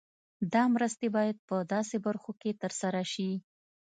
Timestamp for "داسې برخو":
1.73-2.31